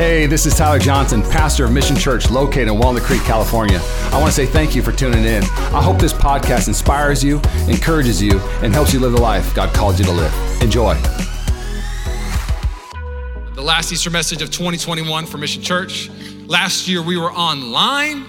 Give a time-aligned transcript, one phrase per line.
[0.00, 3.78] Hey, this is Tyler Johnson, pastor of Mission Church located in Walnut Creek, California.
[4.04, 5.42] I want to say thank you for tuning in.
[5.42, 7.38] I hope this podcast inspires you,
[7.68, 10.32] encourages you, and helps you live the life God called you to live.
[10.62, 10.94] Enjoy.
[13.54, 16.08] The last Easter message of 2021 for Mission Church.
[16.46, 18.24] Last year we were online.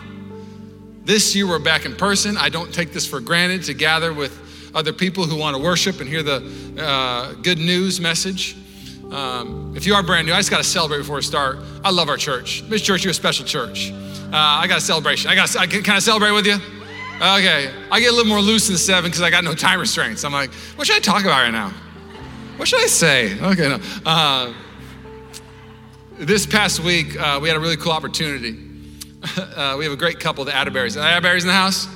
[1.06, 2.36] This year we're back in person.
[2.36, 4.38] I don't take this for granted to gather with
[4.76, 8.58] other people who want to worship and hear the uh, good news message.
[9.12, 11.58] Um, if you are brand new, I just got to celebrate before we start.
[11.84, 12.64] I love our church.
[12.70, 13.92] This church, you're a special church.
[13.92, 15.30] Uh, I got a celebration.
[15.30, 15.54] I got.
[15.58, 16.56] I Can, can I celebrate with you?
[17.16, 17.70] Okay.
[17.92, 20.24] I get a little more loose in seven because I got no time restraints.
[20.24, 21.74] I'm like, what should I talk about right now?
[22.56, 23.38] What should I say?
[23.40, 23.80] Okay, no.
[24.06, 24.54] Uh,
[26.18, 28.58] this past week, uh, we had a really cool opportunity.
[29.38, 30.96] Uh, we have a great couple, the Atterberries.
[30.96, 31.88] The Atterberries in the house?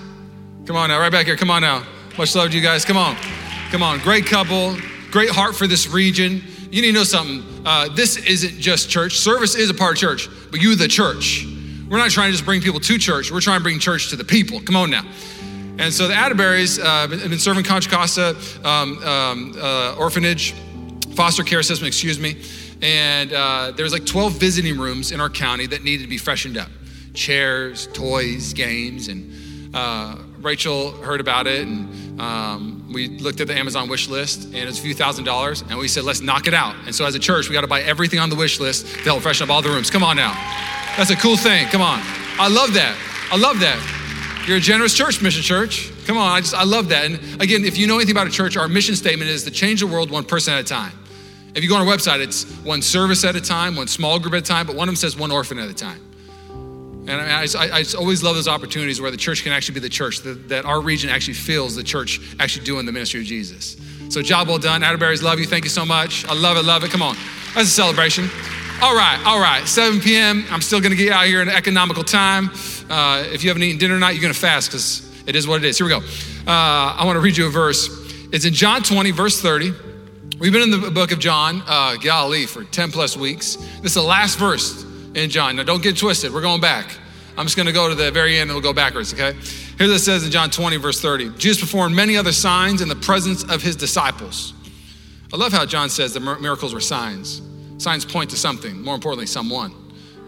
[0.68, 1.36] Come on now, right back here.
[1.36, 1.84] Come on now.
[2.20, 2.86] Much love to you guys.
[2.86, 3.16] Come on.
[3.72, 3.98] Come on.
[4.00, 4.78] Great couple,
[5.10, 6.44] great heart for this region
[6.76, 7.42] you need to know something.
[7.66, 9.18] Uh, this isn't just church.
[9.18, 11.48] Service is a part of church, but you, the church.
[11.90, 13.32] We're not trying to just bring people to church.
[13.32, 14.60] We're trying to bring church to the people.
[14.60, 15.06] Come on now.
[15.80, 20.52] And so the Atterberries uh, have been serving Contra Costa um, um, uh, orphanage,
[21.16, 22.44] foster care system, excuse me.
[22.82, 26.58] And uh, there's like 12 visiting rooms in our county that needed to be freshened
[26.58, 26.68] up
[27.14, 29.08] chairs, toys, games.
[29.08, 34.46] And uh, Rachel heard about it and um, we looked at the Amazon wish list
[34.46, 36.76] and it's a few thousand dollars, and we said, let's knock it out.
[36.86, 39.04] And so, as a church, we got to buy everything on the wish list to
[39.04, 39.90] help freshen up all the rooms.
[39.90, 40.34] Come on now.
[40.96, 41.68] That's a cool thing.
[41.68, 42.00] Come on.
[42.40, 42.98] I love that.
[43.32, 44.46] I love that.
[44.48, 45.92] You're a generous church, Mission Church.
[46.06, 46.38] Come on.
[46.38, 47.04] I just, I love that.
[47.04, 49.82] And again, if you know anything about a church, our mission statement is to change
[49.82, 50.94] the world one person at a time.
[51.54, 54.34] If you go on our website, it's one service at a time, one small group
[54.36, 56.00] at a time, but one of them says one orphan at a time.
[57.08, 59.90] And I, I, I, always love those opportunities where the church can actually be the
[59.90, 63.78] church, that, that, our region actually feels the church actually doing the ministry of Jesus.
[64.10, 64.82] So, job well done.
[64.82, 65.46] Atterberries, love you.
[65.46, 66.26] Thank you so much.
[66.26, 66.90] I love it, love it.
[66.90, 67.16] Come on.
[67.54, 68.30] That's a celebration.
[68.82, 69.68] All right, all right.
[69.68, 70.46] 7 p.m.
[70.50, 72.50] I'm still going to get out here in economical time.
[72.90, 75.64] Uh, if you haven't eaten dinner tonight, you're going to fast because it is what
[75.64, 75.78] it is.
[75.78, 76.00] Here we go.
[76.00, 77.88] Uh, I want to read you a verse.
[78.32, 79.74] It's in John 20, verse 30.
[80.40, 83.56] We've been in the book of John, uh, Galilee, for 10 plus weeks.
[83.56, 84.86] This is the last verse
[85.16, 85.56] in John.
[85.56, 86.32] Now, don't get twisted.
[86.32, 86.96] We're going back.
[87.38, 89.34] I'm just going to go to the very end and we'll go backwards, okay?
[89.78, 91.32] Here's what it says in John 20, verse 30.
[91.38, 94.54] Jesus performed many other signs in the presence of his disciples.
[95.34, 97.42] I love how John says the miracles were signs.
[97.78, 99.74] Signs point to something, more importantly, someone.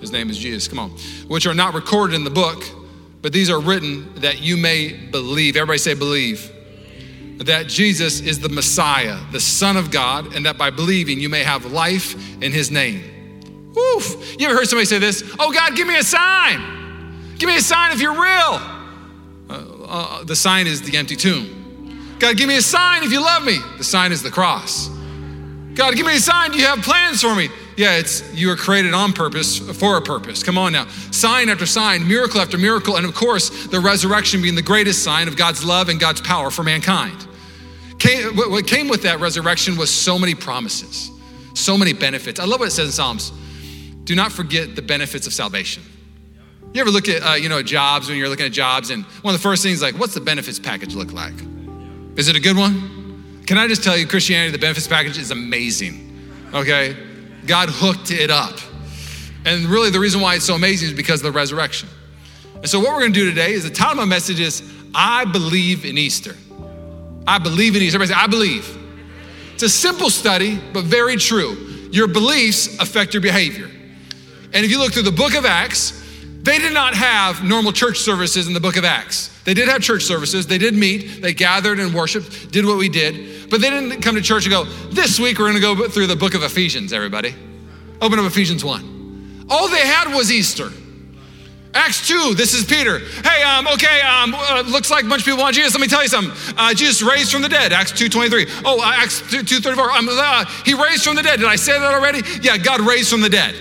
[0.01, 0.67] His name is Jesus.
[0.67, 0.91] Come on.
[1.27, 2.63] Which are not recorded in the book,
[3.21, 5.55] but these are written that you may believe.
[5.55, 6.51] Everybody say, believe.
[7.37, 11.43] That Jesus is the Messiah, the Son of God, and that by believing you may
[11.43, 13.16] have life in his name.
[13.75, 15.23] You ever heard somebody say this?
[15.39, 17.35] Oh, God, give me a sign.
[17.37, 18.59] Give me a sign if you're real.
[19.49, 22.15] Uh, uh, the sign is the empty tomb.
[22.19, 23.59] God, give me a sign if you love me.
[23.77, 24.89] The sign is the cross.
[25.75, 26.51] God, give me a sign.
[26.51, 27.49] Do you have plans for me?
[27.75, 30.41] Yeah, it's you were created on purpose for a purpose.
[30.41, 30.87] Come on now.
[31.11, 35.27] Sign after sign, miracle after miracle, and of course, the resurrection being the greatest sign
[35.27, 37.27] of God's love and God's power for mankind.
[37.99, 41.11] Came, what came with that resurrection was so many promises,
[41.53, 42.39] so many benefits.
[42.39, 43.31] I love what it says in Psalms
[44.07, 45.83] do not forget the benefits of salvation.
[46.73, 49.35] You ever look at, uh, you know, jobs when you're looking at jobs, and one
[49.35, 51.33] of the first things like, what's the benefits package look like?
[52.15, 53.43] Is it a good one?
[53.45, 56.49] Can I just tell you, Christianity, the benefits package is amazing.
[56.53, 56.95] Okay,
[57.45, 58.57] God hooked it up,
[59.45, 61.89] and really the reason why it's so amazing is because of the resurrection.
[62.55, 64.63] And so what we're going to do today is the title of my message is
[64.95, 66.35] I believe in Easter.
[67.27, 67.97] I believe in Easter.
[67.97, 68.77] Everybody say I believe.
[69.53, 71.55] It's a simple study, but very true.
[71.91, 73.69] Your beliefs affect your behavior.
[74.57, 76.03] And if you look through the book of Acts,
[76.41, 79.27] they did not have normal church services in the book of Acts.
[79.43, 80.47] They did have church services.
[80.47, 81.21] They did meet.
[81.21, 83.51] They gathered and worshiped, did what we did.
[83.51, 86.07] But they didn't come to church and go, this week we're going to go through
[86.07, 87.35] the book of Ephesians, everybody.
[88.01, 89.45] Open up Ephesians 1.
[89.47, 90.71] All they had was Easter.
[91.75, 92.97] Acts 2, this is Peter.
[92.97, 95.75] Hey, um, okay, um, uh, looks like a bunch of people want Jesus.
[95.75, 96.33] Let me tell you something.
[96.57, 98.47] Uh, Jesus raised from the dead, Acts 2 23.
[98.65, 99.91] Oh, uh, Acts 2 34.
[99.91, 101.41] Um, uh, he raised from the dead.
[101.41, 102.23] Did I say that already?
[102.41, 103.53] Yeah, God raised from the dead.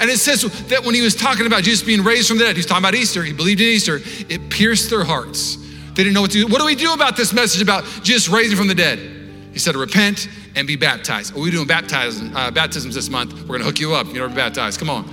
[0.00, 2.56] And it says that when he was talking about Jesus being raised from the dead,
[2.56, 5.56] he's talking about Easter, he believed in Easter, it pierced their hearts.
[5.56, 6.46] They didn't know what to do.
[6.46, 8.98] What do we do about this message about Jesus raising from the dead?
[9.52, 11.36] He said, repent and be baptized.
[11.36, 13.32] Are we doing baptism, uh, baptisms this month?
[13.32, 14.06] We're going to hook you up.
[14.06, 14.78] You're going to be baptized.
[14.78, 15.10] Come on.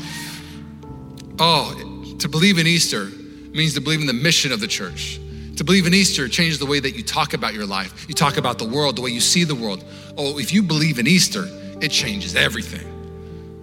[1.40, 3.06] Oh, to believe in Easter
[3.52, 5.20] means to believe in the mission of the church.
[5.58, 8.06] To believe in Easter changes the way that you talk about your life.
[8.08, 9.84] You talk about the world, the way you see the world.
[10.18, 11.46] Oh, if you believe in Easter,
[11.82, 12.95] it changes everything.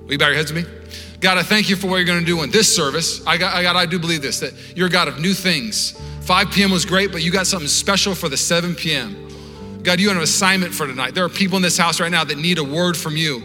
[0.05, 0.83] Will you bow your heads with me?
[1.21, 3.25] God, I thank you for what you're going to do in this service.
[3.27, 5.99] I got, I got, I do believe this, that you're a God of new things.
[6.23, 6.71] 5 p.m.
[6.71, 9.81] was great, but you got something special for the 7 p.m.
[9.83, 11.15] God, you have an assignment for tonight.
[11.15, 13.43] There are people in this house right now that need a word from you.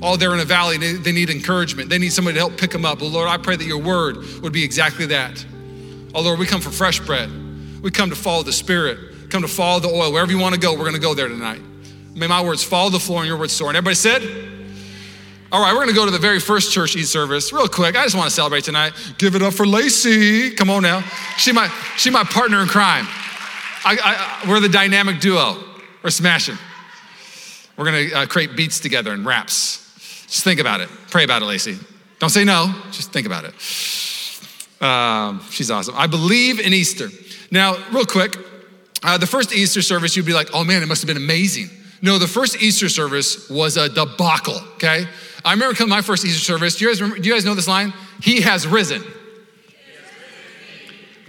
[0.00, 1.90] Oh, they're in a valley, they, they need encouragement.
[1.90, 3.00] They need somebody to help pick them up.
[3.00, 5.44] But Lord, I pray that your word would be exactly that.
[6.14, 7.30] Oh, Lord, we come for fresh bread.
[7.82, 10.12] We come to follow the Spirit, come to follow the oil.
[10.12, 11.62] Wherever you want to go, we're going to go there tonight.
[12.14, 13.68] May my words follow the floor and your words soar.
[13.68, 14.57] And everybody said,
[15.50, 17.96] all right, we're going to go to the very first church East service real quick.
[17.96, 18.92] I just want to celebrate tonight.
[19.16, 20.50] Give it up for Lacey.
[20.50, 21.00] Come on now.
[21.38, 23.06] She my, she my partner in crime.
[23.84, 25.56] I, I, we're the dynamic duo.
[26.02, 26.58] We're smashing.
[27.78, 30.26] We're going to uh, create beats together and raps.
[30.26, 30.90] Just think about it.
[31.10, 31.78] Pray about it, Lacey.
[32.18, 32.74] Don't say no.
[32.90, 33.54] Just think about it.
[34.84, 35.94] Um, she's awesome.
[35.96, 37.08] I believe in Easter.
[37.50, 38.36] Now, real quick,
[39.02, 41.70] uh, the first Easter service, you'd be like, oh man, it must have been amazing.
[42.02, 45.06] No, the first Easter service was a debacle, okay?
[45.44, 46.76] I remember coming my first Easter service.
[46.76, 47.92] Do you, guys remember, do you guys know this line?
[48.20, 49.02] He has risen.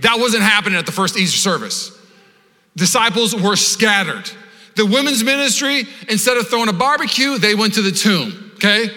[0.02, 1.98] That wasn't happening at the first Easter service.
[2.76, 4.30] Disciples were scattered.
[4.76, 8.90] The women's ministry, instead of throwing a barbecue, they went to the tomb, okay?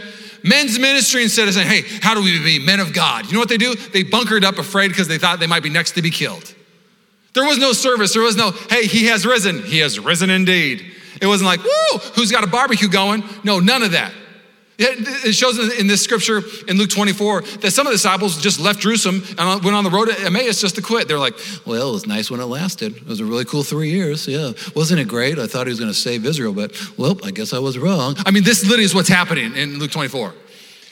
[0.44, 3.26] Men's ministry, instead of saying, hey, how do we be men of God?
[3.26, 3.74] You know what they do?
[3.74, 6.54] They bunkered up afraid because they thought they might be next to be killed.
[7.34, 8.12] There was no service.
[8.12, 9.62] There was no, hey, he has risen.
[9.62, 10.84] He has risen indeed.
[11.20, 13.24] It wasn't like, woo, who's got a barbecue going?
[13.42, 14.12] No, none of that.
[14.78, 18.80] It shows in this scripture in Luke 24 that some of the disciples just left
[18.80, 21.08] Jerusalem and went on the road to Emmaus just to quit.
[21.08, 21.34] They're like,
[21.66, 22.96] well, it was nice when it lasted.
[22.96, 24.26] It was a really cool three years.
[24.26, 24.52] Yeah.
[24.74, 25.38] Wasn't it great?
[25.38, 28.16] I thought he was going to save Israel, but well, I guess I was wrong.
[28.24, 30.34] I mean, this literally is what's happening in Luke 24.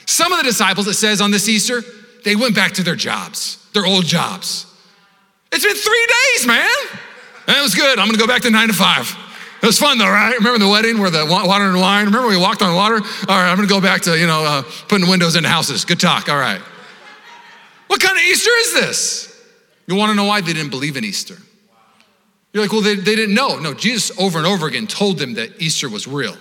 [0.06, 1.82] Some of the disciples, it says on this Easter,
[2.24, 4.66] they went back to their jobs, their old jobs.
[5.52, 6.68] It's been three days, man.
[7.48, 7.98] And it was good.
[7.98, 9.16] I'm going to go back to nine to five.
[9.62, 10.36] It was fun though, right?
[10.38, 12.06] Remember the wedding where the water and wine?
[12.06, 12.96] Remember we walked on water?
[12.96, 15.84] All right, I'm gonna go back to, you know, uh, putting windows into houses.
[15.84, 16.60] Good talk, all right.
[17.88, 19.44] What kind of Easter is this?
[19.86, 21.36] You wanna know why they didn't believe in Easter?
[22.52, 23.58] You're like, well, they, they didn't know.
[23.58, 26.36] No, Jesus over and over again told them that Easter was real.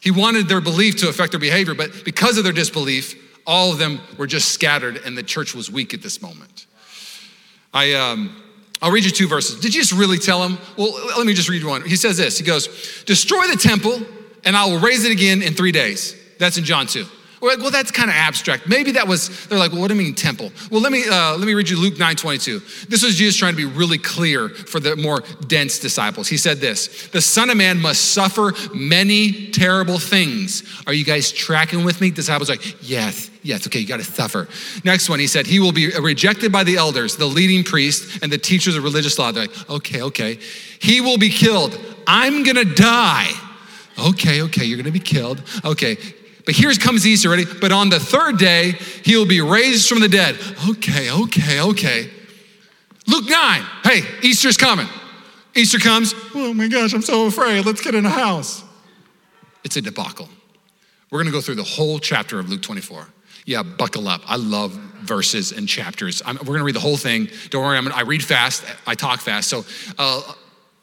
[0.00, 3.14] He wanted their belief to affect their behavior, but because of their disbelief,
[3.46, 6.66] all of them were just scattered and the church was weak at this moment.
[7.72, 8.42] I, um,
[8.82, 9.60] I'll read you two verses.
[9.60, 10.58] Did you just really tell him?
[10.76, 11.82] Well, let me just read one.
[11.82, 14.00] He says this He goes, Destroy the temple,
[14.44, 16.16] and I will raise it again in three days.
[16.38, 17.06] That's in John 2.
[17.40, 18.68] We're like, well, that's kind of abstract.
[18.68, 20.52] Maybe that was, they're like, well, what do you mean temple?
[20.70, 22.60] Well, let me, uh, let me read you Luke 9 22.
[22.88, 26.28] This was Jesus trying to be really clear for the more dense disciples.
[26.28, 30.62] He said this The Son of Man must suffer many terrible things.
[30.86, 32.12] Are you guys tracking with me?
[32.12, 34.48] Disciples like, yes, yes, okay, you got to suffer.
[34.84, 38.32] Next one, he said, He will be rejected by the elders, the leading priests, and
[38.32, 39.32] the teachers of religious law.
[39.32, 40.38] They're like, okay, okay.
[40.80, 41.78] He will be killed.
[42.06, 43.30] I'm going to die.
[43.98, 45.42] Okay, okay, you're gonna be killed.
[45.64, 45.96] Okay,
[46.44, 47.44] but here comes Easter, ready?
[47.44, 48.72] But on the third day,
[49.04, 50.36] he will be raised from the dead.
[50.68, 52.10] Okay, okay, okay.
[53.06, 54.88] Luke 9, hey, Easter's coming.
[55.54, 57.66] Easter comes, oh my gosh, I'm so afraid.
[57.66, 58.64] Let's get in a house.
[59.64, 60.28] It's a debacle.
[61.10, 63.06] We're gonna go through the whole chapter of Luke 24.
[63.44, 64.22] Yeah, buckle up.
[64.26, 66.22] I love verses and chapters.
[66.24, 67.28] I'm, we're gonna read the whole thing.
[67.50, 69.48] Don't worry, gonna, I read fast, I talk fast.
[69.48, 69.64] So,
[69.98, 70.22] uh,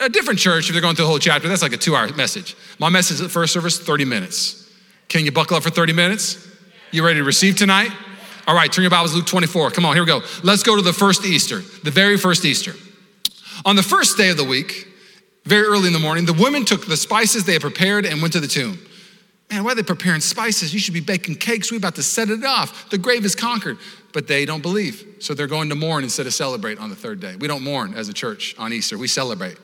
[0.01, 2.11] a different church, if they're going through the whole chapter, that's like a two hour
[2.13, 2.55] message.
[2.79, 4.69] My message at first service, 30 minutes.
[5.09, 6.47] Can you buckle up for 30 minutes?
[6.91, 7.91] You ready to receive tonight?
[8.47, 9.71] All right, turn your Bibles to Luke 24.
[9.71, 10.21] Come on, here we go.
[10.43, 12.73] Let's go to the first Easter, the very first Easter.
[13.65, 14.87] On the first day of the week,
[15.45, 18.33] very early in the morning, the women took the spices they had prepared and went
[18.33, 18.79] to the tomb.
[19.49, 20.73] Man, why are they preparing spices?
[20.73, 21.71] You should be baking cakes.
[21.71, 22.89] We're about to set it off.
[22.89, 23.77] The grave is conquered.
[24.11, 25.05] But they don't believe.
[25.19, 27.35] So they're going to mourn instead of celebrate on the third day.
[27.35, 29.57] We don't mourn as a church on Easter, we celebrate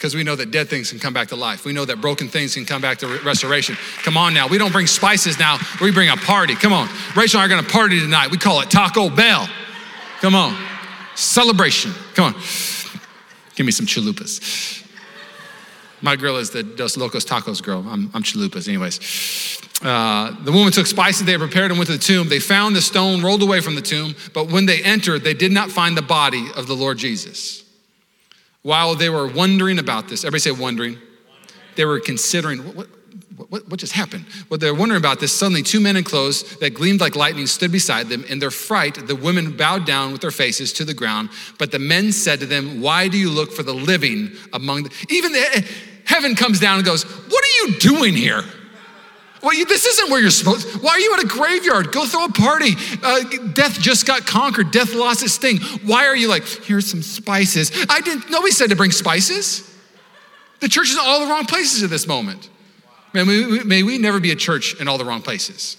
[0.00, 1.66] because we know that dead things can come back to life.
[1.66, 3.76] We know that broken things can come back to restoration.
[4.02, 4.48] Come on now.
[4.48, 6.54] We don't bring spices now, we bring a party.
[6.54, 6.88] Come on.
[7.14, 8.30] Rachel and I are going to party tonight.
[8.30, 9.46] We call it Taco Bell.
[10.22, 10.56] Come on.
[11.16, 11.92] Celebration.
[12.14, 12.40] Come on.
[13.54, 14.79] Give me some chalupas.
[16.02, 17.84] My girl is the Dos Locos Tacos girl.
[17.88, 19.00] I'm, I'm chalupas, anyways.
[19.82, 22.28] Uh, the woman took spices they had prepared and went to the tomb.
[22.28, 25.52] They found the stone rolled away from the tomb, but when they entered, they did
[25.52, 27.64] not find the body of the Lord Jesus.
[28.62, 30.98] While they were wondering about this, everybody say wondering.
[31.76, 32.88] They were considering what,
[33.48, 34.26] what, what, just happened?
[34.50, 35.32] Well, they're wondering about this.
[35.32, 38.22] Suddenly, two men in clothes that gleamed like lightning stood beside them.
[38.24, 41.30] In their fright, the women bowed down with their faces to the ground.
[41.58, 45.06] But the men said to them, Why do you look for the living among the.
[45.08, 45.66] Even the,
[46.10, 48.42] heaven comes down and goes, What are you doing here?
[49.42, 50.82] Well, you, this isn't where you're supposed.
[50.82, 51.92] Why are you at a graveyard?
[51.92, 52.74] Go throw a party.
[53.02, 53.22] Uh,
[53.54, 54.70] death just got conquered.
[54.70, 55.60] Death lost its sting.
[55.86, 56.44] Why are you like?
[56.44, 57.72] Here's some spices.
[57.88, 58.28] I didn't.
[58.28, 59.66] Nobody said to bring spices.
[60.60, 62.50] The church is in all the wrong places at this moment.
[63.14, 65.78] May we, may we never be a church in all the wrong places.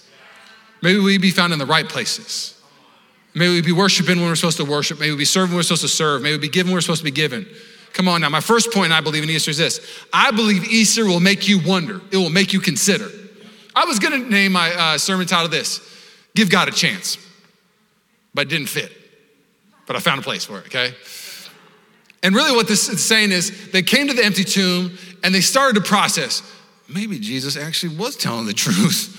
[0.82, 2.60] May we be found in the right places.
[3.34, 4.98] May we be worshiping when we're supposed to worship.
[4.98, 6.20] May we be serving when we're supposed to serve.
[6.20, 7.46] May we be giving when we're supposed to be given.
[7.92, 8.28] Come on now.
[8.28, 9.80] My first point I believe in Easter is this
[10.12, 13.08] I believe Easter will make you wonder, it will make you consider.
[13.74, 15.80] I was gonna name my uh, sermon title this
[16.34, 17.18] Give God a Chance,
[18.34, 18.92] but it didn't fit.
[19.86, 20.94] But I found a place for it, okay?
[22.22, 25.40] And really, what this is saying is they came to the empty tomb and they
[25.40, 26.42] started to process
[26.88, 29.18] maybe Jesus actually was telling the truth.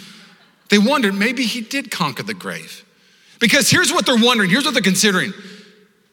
[0.70, 2.86] They wondered maybe he did conquer the grave.
[3.40, 5.34] Because here's what they're wondering, here's what they're considering.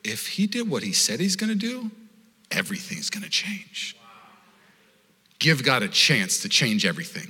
[0.02, 1.90] If he did what he said he's gonna do,
[2.50, 3.96] everything's gonna change.
[5.38, 7.28] Give God a chance to change everything.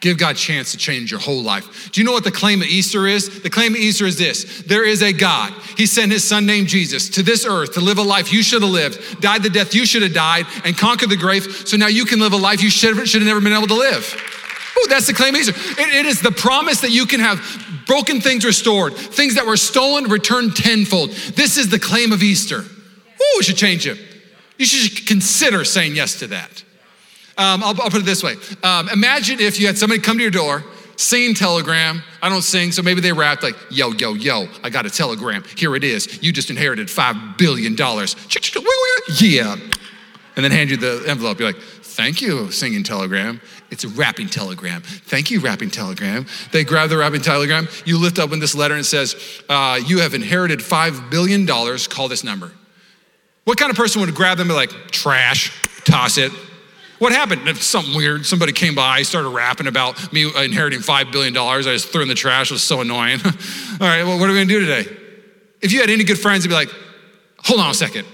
[0.00, 1.92] Give God a chance to change your whole life.
[1.92, 3.42] Do you know what the claim of Easter is?
[3.42, 5.52] The claim of Easter is this there is a God.
[5.76, 8.62] He sent his son named Jesus to this earth to live a life you should
[8.62, 11.86] have lived, died the death you should have died, and conquered the grave so now
[11.86, 14.16] you can live a life you should have, never been able to live.
[14.78, 15.52] Ooh, that's the claim of Easter.
[15.80, 17.40] It, it is the promise that you can have
[17.86, 21.10] broken things restored, things that were stolen returned tenfold.
[21.10, 22.60] This is the claim of Easter.
[22.60, 23.98] Ooh, we should change it.
[24.60, 26.62] You should consider saying yes to that.
[27.38, 30.22] Um, I'll, I'll, put it this way um, Imagine if you had somebody come to
[30.22, 30.62] your door,
[30.96, 32.02] singing telegram.
[32.20, 35.44] I don't sing, so maybe they rapped like, yo, yo, yo, I got a telegram.
[35.56, 36.22] Here it is.
[36.22, 37.74] You just inherited $5 billion.
[39.18, 39.56] Yeah.
[40.36, 41.40] And then hand you the envelope.
[41.40, 43.40] You're like, thank you, singing telegram.
[43.70, 44.82] It's a rapping telegram.
[44.82, 46.26] Thank you, rapping telegram.
[46.52, 47.66] They grab the rapping telegram.
[47.86, 51.46] You lift up in this letter and it says, uh, You have inherited $5 billion.
[51.46, 52.52] Call this number.
[53.44, 55.52] What kind of person would grab them and be like, trash,
[55.84, 56.32] toss it,
[57.00, 57.56] what happened?
[57.56, 58.26] Something weird.
[58.26, 61.34] Somebody came by, started rapping about me inheriting $5 billion.
[61.34, 62.50] I just threw in the trash.
[62.50, 63.20] It was so annoying.
[63.24, 64.84] All right, well, what are we gonna do today?
[65.62, 66.68] If you had any good friends, they'd be like,
[67.38, 68.06] hold on a second.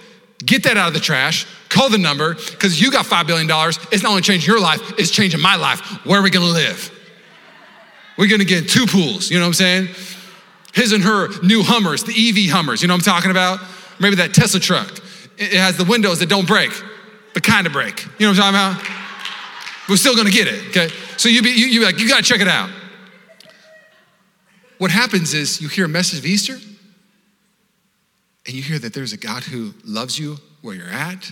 [0.44, 1.48] Get that out of the trash.
[1.68, 3.48] Call the number, because you got $5 billion.
[3.90, 5.80] It's not only changing your life, it's changing my life.
[6.06, 6.92] Where are we gonna live?
[8.16, 9.88] We're gonna get two pools, you know what I'm saying?
[10.74, 13.58] His and her new Hummers, the EV Hummers, you know what I'm talking about?
[13.98, 15.00] Maybe that Tesla truck.
[15.38, 16.72] It has the windows that don't break
[17.36, 18.02] but kind of break.
[18.18, 19.90] You know what I'm talking about?
[19.90, 20.88] We're still gonna get it, okay?
[21.18, 22.70] So you be, you, you be like, you gotta check it out.
[24.78, 26.54] What happens is you hear a message of Easter,
[28.46, 31.30] and you hear that there's a God who loves you where you're at.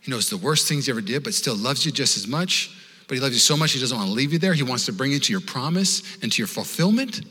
[0.00, 2.70] He knows the worst things you ever did, but still loves you just as much.
[3.06, 4.52] But he loves you so much, he doesn't want to leave you there.
[4.52, 7.22] He wants to bring you to your promise and to your fulfillment.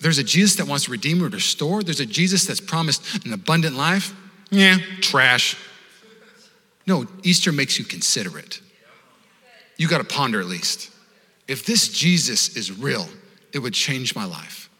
[0.00, 1.82] There's a Jesus that wants to redeem or restore.
[1.82, 4.14] There's a Jesus that's promised an abundant life.
[4.54, 5.56] Yeah, trash.
[6.86, 8.60] No, Easter makes you consider it.
[9.76, 10.90] You got to ponder at least.
[11.48, 13.08] If this Jesus is real,
[13.52, 14.70] it would change my life.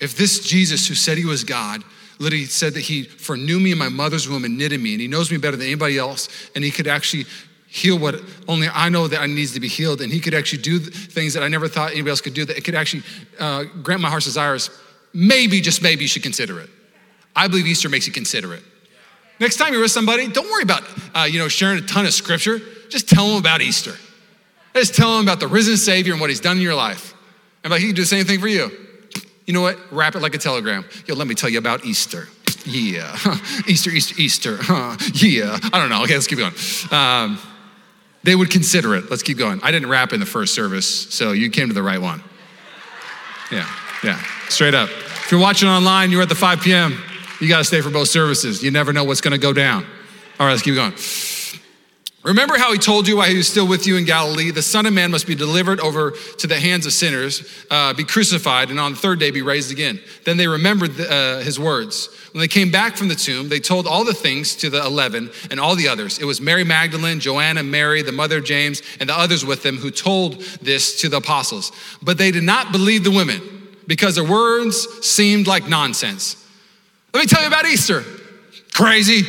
[0.00, 1.84] If this Jesus, who said he was God,
[2.18, 5.08] literally said that he foreknew me in my mother's womb and knitted me, and he
[5.08, 7.26] knows me better than anybody else, and he could actually
[7.66, 8.14] heal what
[8.48, 11.34] only I know that I needs to be healed, and he could actually do things
[11.34, 13.02] that I never thought anybody else could do, that it could actually
[13.38, 14.70] uh, grant my heart's desires,
[15.12, 16.70] maybe, just maybe, you should consider it.
[17.36, 18.62] I believe Easter makes you consider it.
[19.40, 20.82] Next time you're with somebody, don't worry about
[21.14, 22.60] uh, you know sharing a ton of scripture.
[22.88, 23.94] Just tell them about Easter.
[24.74, 27.14] Just tell them about the risen Savior and what He's done in your life.
[27.62, 28.70] And like He can do the same thing for you.
[29.46, 29.78] You know what?
[29.92, 30.84] Wrap it like a telegram.
[31.06, 32.28] Yo, let me tell you about Easter.
[32.64, 33.14] Yeah,
[33.66, 34.56] Easter, Easter, Easter.
[34.60, 34.96] Huh.
[35.14, 36.02] Yeah, I don't know.
[36.04, 36.54] Okay, let's keep going.
[36.90, 37.38] Um,
[38.22, 39.10] they would consider it.
[39.10, 39.60] Let's keep going.
[39.62, 42.22] I didn't rap in the first service, so you came to the right one.
[43.52, 43.68] Yeah,
[44.02, 44.88] yeah, straight up.
[44.88, 47.02] If you're watching online, you're at the 5 p.m.
[47.40, 48.62] You got to stay for both services.
[48.62, 49.84] You never know what's going to go down.
[50.38, 50.94] All right, let's keep going.
[52.24, 54.86] Remember how he told you while he was still with you in Galilee, the Son
[54.86, 58.80] of Man must be delivered over to the hands of sinners, uh, be crucified, and
[58.80, 60.00] on the third day be raised again.
[60.24, 62.08] Then they remembered the, uh, his words.
[62.32, 65.30] When they came back from the tomb, they told all the things to the eleven
[65.50, 66.18] and all the others.
[66.18, 69.76] It was Mary Magdalene, Joanna, Mary, the mother of James, and the others with them
[69.76, 71.72] who told this to the apostles.
[72.00, 73.42] But they did not believe the women
[73.86, 76.42] because their words seemed like nonsense.
[77.14, 78.04] Let me tell you about Easter.
[78.74, 79.22] Crazy.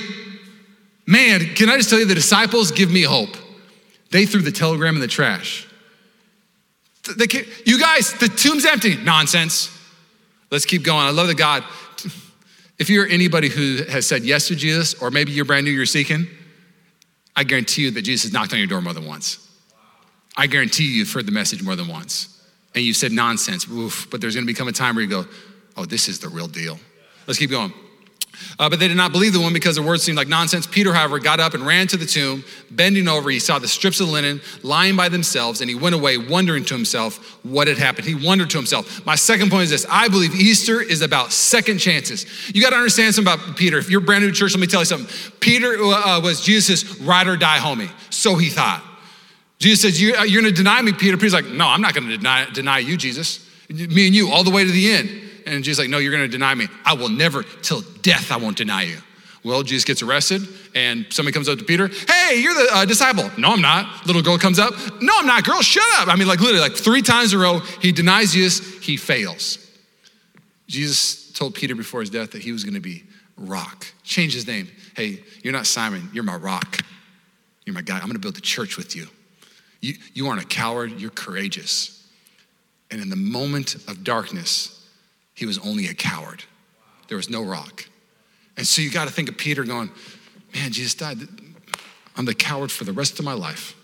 [1.05, 3.37] Man, can I just tell you, the disciples give me hope.
[4.09, 5.67] They threw the telegram in the trash.
[7.15, 7.27] They
[7.63, 8.97] you guys, the tomb's empty.
[8.97, 9.69] Nonsense.
[10.49, 11.05] Let's keep going.
[11.05, 11.63] I love the God.
[12.79, 15.85] If you're anybody who has said yes to Jesus, or maybe you're brand new, you're
[15.85, 16.27] seeking,
[17.35, 19.47] I guarantee you that Jesus has knocked on your door more than once.
[20.35, 22.41] I guarantee you you've heard the message more than once.
[22.73, 25.25] And you said nonsense, oof, but there's gonna become a time where you go,
[25.77, 26.79] oh, this is the real deal.
[27.27, 27.73] Let's keep going.
[28.59, 30.67] Uh, but they did not believe the woman because the words seemed like nonsense.
[30.67, 32.43] Peter, however, got up and ran to the tomb.
[32.71, 36.17] Bending over, he saw the strips of linen lying by themselves, and he went away
[36.17, 38.07] wondering to himself what had happened.
[38.07, 39.05] He wondered to himself.
[39.05, 42.25] My second point is this I believe Easter is about second chances.
[42.53, 43.77] You got to understand something about Peter.
[43.77, 45.31] If you're brand new church, let me tell you something.
[45.39, 47.89] Peter uh, was Jesus' ride or die homie.
[48.09, 48.83] So he thought.
[49.59, 51.17] Jesus says, You're, you're going to deny me, Peter.
[51.17, 53.49] Peter's like, No, I'm not going to deny, deny you, Jesus.
[53.69, 55.24] Me and you, all the way to the end.
[55.45, 56.67] And Jesus is like, no, you're to deny me.
[56.83, 58.97] I will never, till death, I won't deny you.
[59.43, 60.41] Well, Jesus gets arrested,
[60.73, 61.87] and somebody comes up to Peter.
[61.87, 63.29] Hey, you're the uh, disciple.
[63.37, 64.07] No, I'm not.
[64.07, 64.73] Little girl comes up.
[65.01, 65.43] No, I'm not.
[65.43, 66.07] Girl, shut up.
[66.07, 68.83] I mean, like literally, like three times in a row, he denies Jesus.
[68.83, 69.59] He fails.
[70.67, 73.03] Jesus told Peter before his death that he was to be
[73.37, 73.85] rock.
[74.03, 74.67] Change his name.
[74.95, 76.09] Hey, you're not Simon.
[76.11, 76.79] You're my rock.
[77.65, 77.99] You're my guy.
[77.99, 79.07] I'm to build a church with you.
[79.81, 80.99] You, you aren't a coward.
[80.99, 82.07] You're courageous.
[82.89, 84.84] And in the moment of darkness,
[85.35, 86.43] he was only a coward.
[87.07, 87.85] There was no rock.
[88.57, 89.91] And so you got to think of Peter going,
[90.53, 91.17] man, Jesus died.
[92.17, 93.75] I'm the coward for the rest of my life.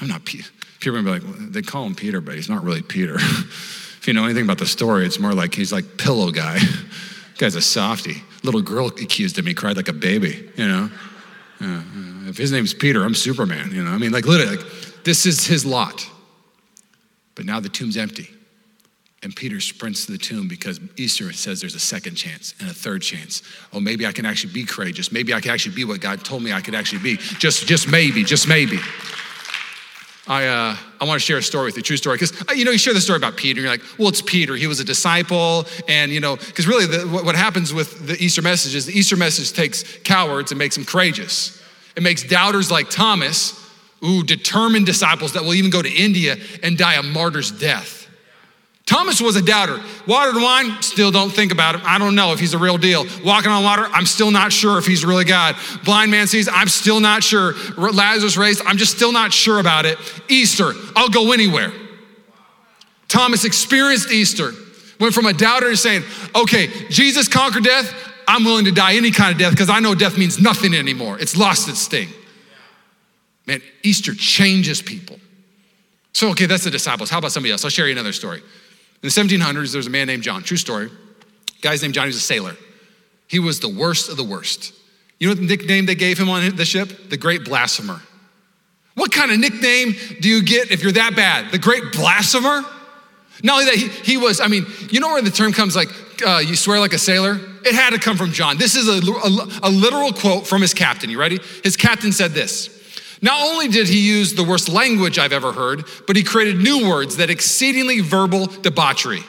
[0.00, 0.48] I'm not Peter.
[0.80, 1.22] People be like,
[1.52, 3.14] they call him Peter, but he's not really Peter.
[3.18, 6.58] if you know anything about the story, it's more like he's like pillow guy.
[7.38, 8.22] guy's a softy.
[8.42, 9.46] Little girl accused him.
[9.46, 10.90] He cried like a baby, you know?
[11.60, 11.82] Uh,
[12.28, 13.90] if his name's Peter, I'm Superman, you know?
[13.90, 14.66] I mean, like literally, like,
[15.04, 16.06] this is his lot.
[17.34, 18.28] But now the tomb's empty.
[19.24, 22.74] And Peter sprints to the tomb because Easter says there's a second chance and a
[22.74, 23.42] third chance.
[23.72, 25.10] Oh, maybe I can actually be courageous.
[25.10, 27.16] Maybe I can actually be what God told me I could actually be.
[27.16, 28.78] Just, just maybe, just maybe.
[30.26, 32.64] I, uh, I want to share a story with you, true story, because uh, you
[32.64, 33.60] know you share the story about Peter.
[33.60, 34.56] And you're like, well, it's Peter.
[34.56, 38.16] He was a disciple, and you know, because really, the, what, what happens with the
[38.22, 41.62] Easter message is the Easter message takes cowards and makes them courageous.
[41.94, 43.52] It makes doubters like Thomas,
[44.02, 48.03] ooh, determined disciples that will even go to India and die a martyr's death.
[48.86, 49.80] Thomas was a doubter.
[50.06, 51.80] Water and wine, still don't think about him.
[51.84, 53.06] I don't know if he's a real deal.
[53.24, 55.56] Walking on water, I'm still not sure if he's really God.
[55.84, 57.54] Blind man sees, I'm still not sure.
[57.78, 59.98] Lazarus raised, I'm just still not sure about it.
[60.28, 61.72] Easter, I'll go anywhere.
[63.08, 64.52] Thomas experienced Easter,
[65.00, 66.02] went from a doubter to saying,
[66.34, 67.92] okay, Jesus conquered death.
[68.28, 71.18] I'm willing to die any kind of death because I know death means nothing anymore.
[71.18, 72.08] It's lost its sting.
[73.46, 75.18] Man, Easter changes people.
[76.12, 77.10] So, okay, that's the disciples.
[77.10, 77.64] How about somebody else?
[77.64, 78.42] I'll share you another story.
[79.04, 80.88] In the 1700s, there was a man named John, true story.
[81.60, 82.56] Guy's named John, he was a sailor.
[83.28, 84.72] He was the worst of the worst.
[85.20, 87.10] You know what the nickname they gave him on the ship?
[87.10, 88.00] The Great Blasphemer.
[88.94, 91.52] What kind of nickname do you get if you're that bad?
[91.52, 92.64] The Great Blasphemer?
[93.42, 95.90] Not only that, he, he was, I mean, you know where the term comes like,
[96.26, 97.38] uh, you swear like a sailor?
[97.62, 98.56] It had to come from John.
[98.56, 101.10] This is a, a, a literal quote from his captain.
[101.10, 101.40] You ready?
[101.62, 102.73] His captain said this
[103.24, 106.86] not only did he use the worst language I've ever heard, but he created new
[106.86, 109.24] words that exceedingly verbal debauchery.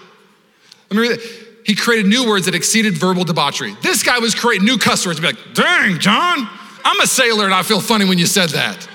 [0.89, 1.45] Let me read that.
[1.65, 3.73] He created new words that exceeded verbal debauchery.
[3.81, 5.21] This guy was creating new cuss words.
[5.21, 6.45] Be like, dang, John,
[6.83, 8.85] I'm a sailor and I feel funny when you said that.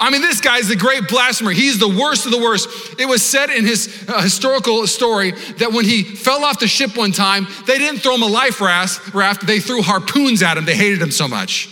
[0.00, 1.52] I mean, this guy's the great blasphemer.
[1.52, 2.98] He's the worst of the worst.
[2.98, 6.96] It was said in his uh, historical story that when he fell off the ship
[6.96, 10.64] one time, they didn't throw him a life raft, they threw harpoons at him.
[10.64, 11.70] They hated him so much.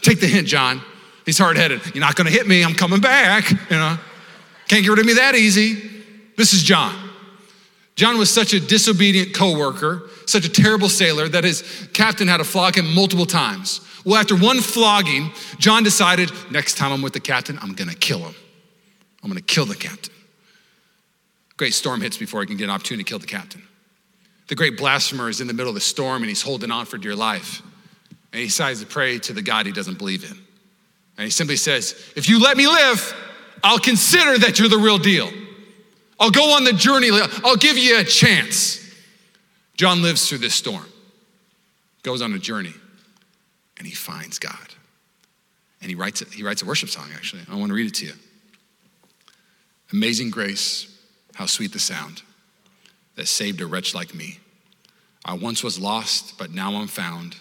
[0.00, 0.80] Take the hint, John.
[1.26, 1.80] He's hard headed.
[1.94, 2.64] You're not going to hit me.
[2.64, 3.50] I'm coming back.
[3.50, 3.98] You know,
[4.68, 5.90] can't get rid of me that easy.
[6.36, 6.94] This is John.
[7.96, 12.44] John was such a disobedient coworker, such a terrible sailor that his captain had to
[12.44, 13.80] flog him multiple times.
[14.04, 17.96] Well, after one flogging, John decided next time I'm with the captain, I'm going to
[17.96, 18.34] kill him.
[19.22, 20.14] I'm going to kill the captain.
[21.56, 23.62] Great storm hits before he can get an opportunity to kill the captain.
[24.48, 26.98] The great blasphemer is in the middle of the storm and he's holding on for
[26.98, 27.62] dear life.
[28.32, 30.38] And he decides to pray to the God he doesn't believe in.
[31.16, 33.14] And he simply says, If you let me live,
[33.62, 35.30] I'll consider that you're the real deal.
[36.18, 37.10] I'll go on the journey,
[37.44, 38.82] I'll give you a chance.
[39.76, 40.86] John lives through this storm,
[42.02, 42.72] goes on a journey,
[43.76, 44.68] and he finds God.
[45.82, 47.42] And he writes, it, he writes a worship song, actually.
[47.50, 48.12] I want to read it to you.
[49.92, 50.98] Amazing grace,
[51.34, 52.22] how sweet the sound
[53.16, 54.38] that saved a wretch like me.
[55.24, 57.36] I once was lost, but now I'm found,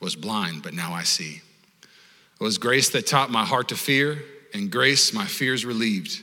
[0.00, 1.42] was blind, but now I see.
[2.42, 4.20] It was grace that taught my heart to fear,
[4.52, 6.22] and grace my fears relieved.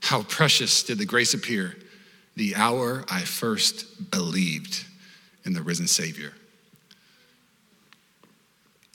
[0.00, 1.76] How precious did the grace appear
[2.34, 4.84] the hour I first believed
[5.44, 6.32] in the risen Savior.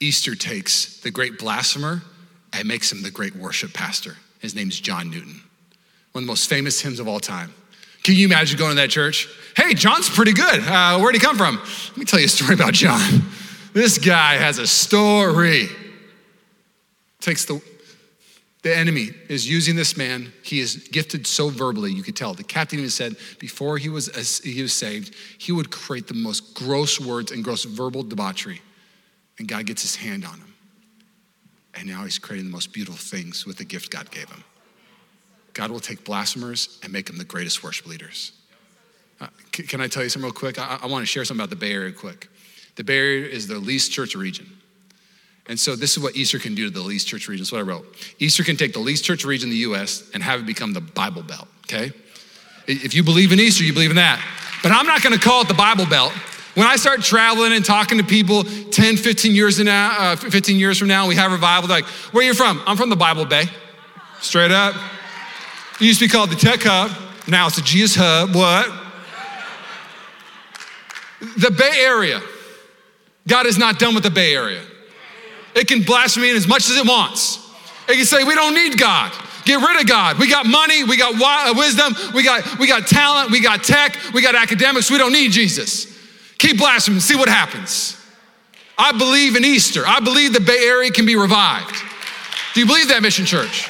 [0.02, 2.02] Easter takes the great blasphemer
[2.52, 4.18] and makes him the great worship pastor.
[4.40, 5.42] His name's John Newton,
[6.12, 7.54] one of the most famous hymns of all time.
[8.04, 9.30] Can you imagine going to that church?
[9.56, 10.60] Hey, John's pretty good.
[10.60, 11.56] Uh, where'd he come from?
[11.56, 13.22] Let me tell you a story about John.
[13.72, 15.70] This guy has a story
[17.26, 17.62] takes the
[18.66, 20.34] the enemy is using this man.
[20.42, 22.34] He is gifted so verbally, you could tell.
[22.34, 26.56] The captain even said before he was, he was saved, he would create the most
[26.56, 28.64] gross words and gross verbal debauchery.
[29.38, 30.56] And God gets his hand on him.
[31.76, 34.44] And now he's creating the most beautiful things with the gift God gave him.
[35.54, 38.32] God will take blasphemers and make them the greatest worship leaders.
[39.22, 40.58] Uh, can I tell you something real quick?
[40.58, 42.30] I, I want to share something about the Bay Area quick.
[42.78, 44.55] The Bay Area is the least church region.
[45.48, 47.44] And so this is what Easter can do to the least church region.
[47.44, 47.86] That's what I wrote.
[48.18, 50.82] Easter can take the least church region in the US and have it become the
[50.82, 51.92] Bible Belt, okay?
[52.68, 54.20] If you believe in Easter, you believe in that.
[54.64, 56.12] But I'm not gonna call it the Bible Belt.
[56.56, 60.80] When I start traveling and talking to people 10, 15 years, now, uh, 15 years
[60.80, 62.62] from now, we have revival, like, where are you from?
[62.66, 63.44] I'm from the Bible Bay.
[64.22, 64.74] Straight up.
[65.76, 66.90] It used to be called the Tech Hub.
[67.28, 68.34] Now it's the Jesus Hub.
[68.34, 68.72] What?
[71.38, 72.22] The Bay Area.
[73.28, 74.62] God is not done with the Bay Area.
[75.56, 77.40] It can blaspheme as much as it wants.
[77.88, 79.12] It can say, we don't need God.
[79.46, 80.18] Get rid of God.
[80.18, 83.96] We got money, we got uh, wisdom, we got, we got talent, we got tech,
[84.14, 84.90] we got academics.
[84.90, 85.96] We don't need Jesus.
[86.40, 87.96] Keep blaspheming, see what happens.
[88.78, 89.84] I believe in Easter.
[89.86, 91.76] I believe the Bay Area can be revived.
[92.54, 93.70] Do you believe that, Mission Church?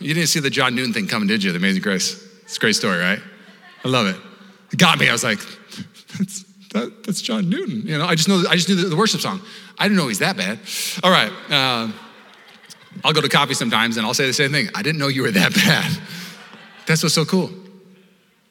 [0.00, 1.52] You didn't see the John Newton thing coming, did you?
[1.52, 2.26] The Amazing Grace.
[2.42, 3.20] It's a great story, right?
[3.84, 4.16] I love it.
[4.72, 5.08] It got me.
[5.08, 5.38] I was like,
[6.72, 7.82] that, that's John Newton.
[7.86, 9.40] You know, I just know I just knew the, worship song.
[9.78, 10.58] I didn't know he's that bad.
[11.02, 11.32] All right.
[11.50, 11.92] Uh,
[13.04, 14.68] I'll go to coffee sometimes and I'll say the same thing.
[14.74, 15.98] I didn't know you were that bad.
[16.86, 17.50] That's what's so cool.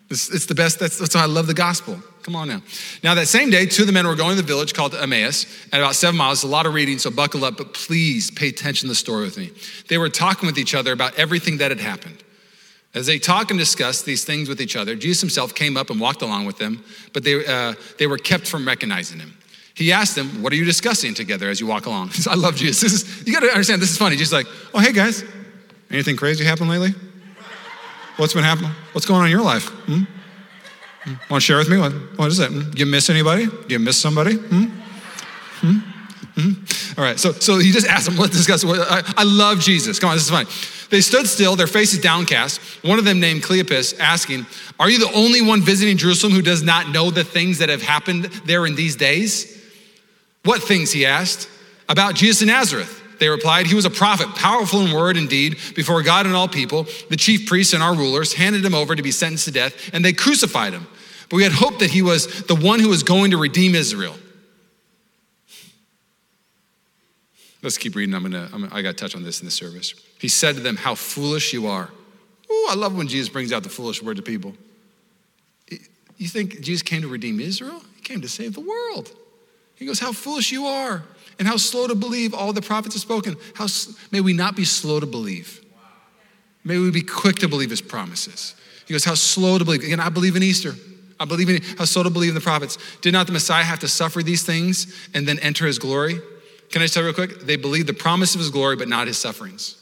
[0.09, 0.79] It's, it's the best.
[0.79, 2.01] That's, that's why I love the gospel.
[2.23, 2.61] Come on now.
[3.03, 5.45] Now, that same day, two of the men were going to the village called Emmaus,
[5.71, 6.43] and about seven miles.
[6.43, 9.37] a lot of reading, so buckle up, but please pay attention to the story with
[9.37, 9.51] me.
[9.87, 12.23] They were talking with each other about everything that had happened.
[12.95, 15.99] As they talk and discuss these things with each other, Jesus himself came up and
[15.99, 19.33] walked along with them, but they, uh, they were kept from recognizing him.
[19.75, 22.11] He asked them, What are you discussing together as you walk along?
[22.27, 22.81] I love Jesus.
[22.81, 24.15] This is, you got to understand, this is funny.
[24.15, 25.23] Just like, Oh, hey guys,
[25.91, 26.93] anything crazy happened lately?
[28.17, 28.71] What's been happening?
[28.91, 29.69] What's going on in your life?
[29.69, 30.03] Hmm?
[31.03, 31.13] hmm?
[31.29, 31.77] Want to share with me?
[31.77, 32.51] What, what is it?
[32.51, 32.71] Hmm?
[32.71, 33.45] Do you miss anybody?
[33.45, 34.33] Do you miss somebody?
[34.33, 34.65] Hmm?
[35.61, 35.88] Hmm?
[36.39, 36.99] Hmm?
[36.99, 38.63] All right, so, so he just asked them, let's discuss.
[38.65, 39.99] I, I love Jesus.
[39.99, 40.49] Come on, this is funny.
[40.89, 42.59] They stood still, their faces downcast.
[42.83, 44.45] One of them, named Cleopas, asking,
[44.79, 47.81] Are you the only one visiting Jerusalem who does not know the things that have
[47.81, 49.55] happened there in these days?
[50.43, 51.47] What things, he asked.
[51.87, 52.95] About Jesus of Nazareth.
[53.19, 56.47] They replied, He was a prophet, powerful in word and deed before God and all
[56.47, 56.87] people.
[57.09, 60.03] The chief priests and our rulers handed him over to be sentenced to death, and
[60.03, 60.87] they crucified him.
[61.29, 64.15] But we had hoped that he was the one who was going to redeem Israel.
[67.61, 68.15] Let's keep reading.
[68.15, 69.93] I'm gonna, I'm, I got to touch on this in the service.
[70.19, 71.89] He said to them, How foolish you are.
[72.51, 74.53] Ooh, I love when Jesus brings out the foolish word to people.
[76.17, 77.81] You think Jesus came to redeem Israel?
[77.95, 79.11] He came to save the world.
[79.75, 81.03] He goes, How foolish you are,
[81.37, 83.35] and how slow to believe all the prophets have spoken.
[83.55, 83.67] How,
[84.11, 85.63] may we not be slow to believe.
[86.63, 88.55] May we be quick to believe his promises.
[88.85, 89.83] He goes, How slow to believe.
[89.83, 90.75] Again, I believe in Easter.
[91.19, 92.77] I believe in how slow to believe in the prophets.
[93.01, 96.21] Did not the Messiah have to suffer these things and then enter his glory?
[96.71, 97.41] Can I just tell you real quick?
[97.41, 99.81] They believe the promise of his glory, but not his sufferings.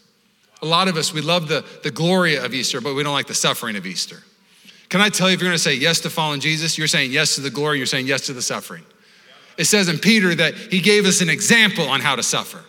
[0.62, 3.28] A lot of us, we love the, the glory of Easter, but we don't like
[3.28, 4.24] the suffering of Easter.
[4.90, 7.36] Can I tell you, if you're gonna say yes to following Jesus, you're saying yes
[7.36, 8.84] to the glory, you're saying yes to the suffering.
[9.58, 12.64] It says in Peter that he gave us an example on how to suffer.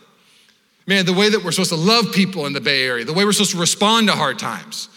[0.87, 3.25] Man, the way that we're supposed to love people in the Bay Area, the way
[3.25, 4.89] we're supposed to respond to hard times,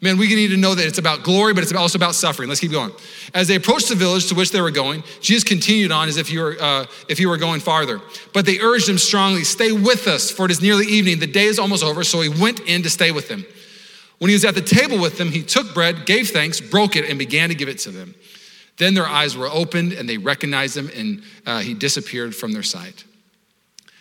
[0.00, 2.48] Man, we need to know that it's about glory, but it's also about suffering.
[2.48, 2.92] Let's keep going.
[3.34, 6.28] As they approached the village to which they were going, Jesus continued on as if
[6.28, 8.00] he were, uh, if he were going farther.
[8.32, 11.18] But they urged him strongly, Stay with us, for it is nearly evening.
[11.18, 12.04] The day is almost over.
[12.04, 13.44] So he went in to stay with them.
[14.18, 17.08] When he was at the table with them, he took bread, gave thanks, broke it,
[17.08, 18.14] and began to give it to them.
[18.76, 22.62] Then their eyes were opened, and they recognized him, and uh, he disappeared from their
[22.62, 23.04] sight.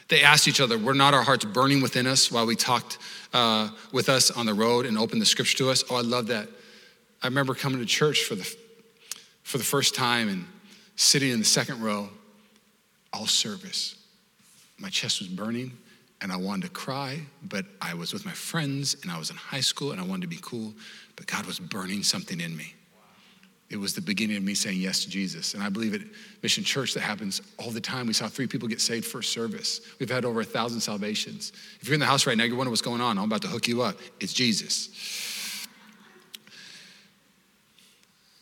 [0.10, 2.98] They asked each other, Were not our hearts burning within us while we talked?
[3.34, 5.84] uh, with us on the road and opened the scripture to us.
[5.90, 6.48] Oh, I love that.
[7.22, 8.56] I remember coming to church for the,
[9.44, 10.46] for the first time and
[10.96, 12.10] sitting in the second row,
[13.14, 13.96] all service.
[14.80, 15.72] My chest was burning
[16.22, 19.36] and I wanted to cry, but I was with my friends and I was in
[19.36, 20.74] high school and I wanted to be cool,
[21.16, 22.74] but God was burning something in me.
[23.70, 25.54] It was the beginning of me saying yes to Jesus.
[25.54, 26.02] And I believe at
[26.42, 28.08] Mission Church that happens all the time.
[28.08, 29.82] We saw three people get saved first service.
[30.00, 31.52] We've had over a thousand salvations.
[31.82, 33.18] If you're in the house right now, you're wondering what's going on.
[33.18, 33.98] I'm about to hook you up.
[34.22, 35.68] It's Jesus.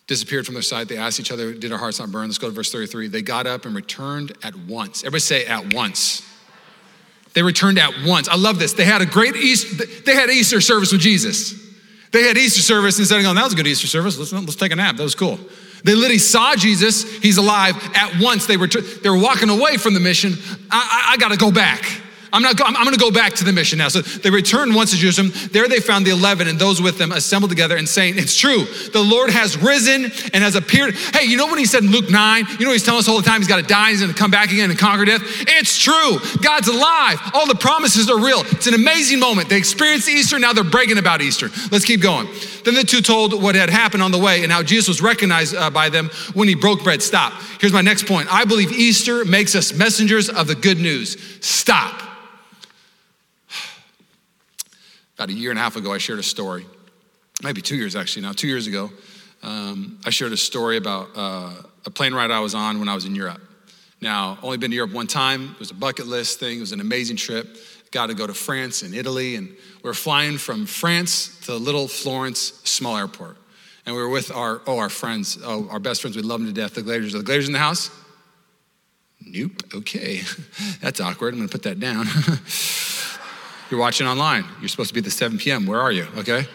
[0.05, 0.87] Disappeared from their sight.
[0.87, 2.27] They asked each other, Did our hearts not burn?
[2.27, 3.07] Let's go to verse 33.
[3.07, 5.01] They got up and returned at once.
[5.01, 6.21] Everybody say, At once.
[7.33, 8.29] They returned at once.
[8.29, 8.73] I love this.
[8.73, 11.64] They had a great Easter, they had Easter service with Jesus.
[12.11, 14.17] They had Easter service instead of going, that was a good Easter service.
[14.17, 14.97] Let's, let's take a nap.
[14.97, 15.39] That was cool.
[15.83, 17.03] They literally saw Jesus.
[17.19, 18.47] He's alive at once.
[18.47, 20.33] They were, they were walking away from the mission.
[20.71, 22.01] I, I, I got to go back.
[22.35, 22.59] I'm not.
[22.61, 23.87] I'm, I'm going to go back to the mission now.
[23.87, 25.31] So they returned once to Jerusalem.
[25.51, 28.65] There they found the eleven and those with them assembled together and saying, "It's true.
[28.91, 32.09] The Lord has risen and has appeared." Hey, you know when he said in Luke
[32.09, 32.45] nine?
[32.59, 33.91] You know he's telling us all the time he's got to die.
[33.91, 35.21] He's going to come back again and conquer death.
[35.23, 36.19] It's true.
[36.41, 37.19] God's alive.
[37.33, 38.41] All the promises are real.
[38.51, 39.47] It's an amazing moment.
[39.47, 40.37] They experienced Easter.
[40.37, 41.49] Now they're bragging about Easter.
[41.71, 42.27] Let's keep going.
[42.65, 45.55] Then the two told what had happened on the way and how Jesus was recognized
[45.55, 47.01] uh, by them when he broke bread.
[47.01, 47.33] Stop.
[47.61, 48.27] Here's my next point.
[48.33, 51.15] I believe Easter makes us messengers of the good news.
[51.39, 52.01] Stop.
[55.15, 56.65] About a year and a half ago, I shared a story,
[57.41, 58.91] maybe two years actually now, two years ago.
[59.43, 61.53] um, I shared a story about uh,
[61.85, 63.41] a plane ride I was on when I was in Europe.
[64.01, 65.51] Now, only been to Europe one time.
[65.51, 66.57] It was a bucket list thing.
[66.57, 67.57] It was an amazing trip.
[67.91, 71.87] Got to go to France and Italy, and we are flying from France to little
[71.87, 73.37] Florence small airport.
[73.85, 76.17] And we were with our oh our friends, oh our best friends.
[76.17, 76.73] We love them to death.
[76.73, 77.15] The Glazers.
[77.15, 77.89] Are the Glazers in the house?
[79.25, 79.63] Nope.
[79.73, 80.21] Okay,
[80.81, 81.33] that's awkward.
[81.33, 82.05] I'm going to put that down.
[83.69, 84.45] You're watching online.
[84.59, 85.65] You're supposed to be at the 7 p.m.
[85.65, 86.07] Where are you?
[86.17, 86.47] Okay.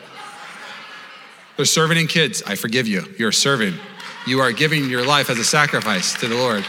[1.57, 2.43] They're serving in kids.
[2.47, 3.05] I forgive you.
[3.19, 3.75] You're serving.
[4.27, 6.65] You are giving your life as a sacrifice to the Lord.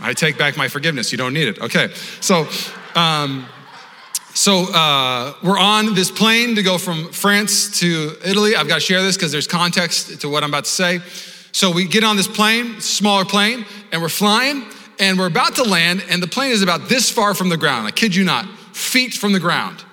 [0.00, 1.12] I take back my forgiveness.
[1.12, 1.60] You don't need it.
[1.60, 1.92] Okay.
[2.20, 2.48] So,
[2.94, 3.46] um,
[4.34, 8.56] so uh, we're on this plane to go from France to Italy.
[8.56, 11.00] I've got to share this because there's context to what I'm about to say.
[11.52, 14.64] So we get on this plane, smaller plane, and we're flying,
[14.98, 17.86] and we're about to land, and the plane is about this far from the ground.
[17.86, 18.46] I kid you not,
[18.90, 19.84] feet from the ground.